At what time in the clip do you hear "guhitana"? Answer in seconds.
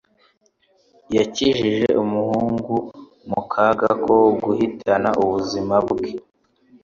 4.43-5.09